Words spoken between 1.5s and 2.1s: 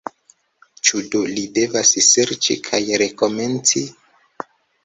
devas